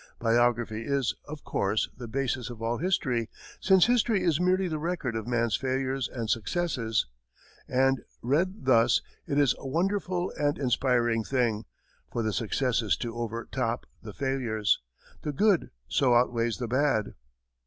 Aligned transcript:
Biography 0.17 0.83
is, 0.83 1.13
of 1.25 1.43
course, 1.43 1.87
the 1.95 2.07
basis 2.07 2.49
of 2.49 2.59
all 2.59 2.79
history, 2.79 3.29
since 3.59 3.85
history 3.85 4.23
is 4.23 4.39
merely 4.41 4.67
the 4.67 4.79
record 4.79 5.15
of 5.15 5.27
man's 5.27 5.55
failures 5.55 6.07
and 6.11 6.27
successes; 6.27 7.05
and, 7.67 8.01
read 8.23 8.65
thus, 8.65 9.03
it 9.27 9.37
is 9.37 9.53
a 9.59 9.67
wonderful 9.67 10.31
and 10.35 10.57
inspiring 10.57 11.23
thing, 11.23 11.65
for 12.11 12.23
the 12.23 12.33
successes 12.33 12.97
so 12.99 13.13
overtop 13.13 13.85
the 14.01 14.11
failures, 14.11 14.79
the 15.21 15.31
good 15.31 15.69
so 15.87 16.15
out 16.15 16.33
weighs 16.33 16.57
the 16.57 16.67
bad. 16.67 17.13